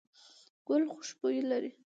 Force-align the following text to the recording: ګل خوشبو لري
ګل 0.67 0.83
خوشبو 0.95 1.27
لري 1.49 1.71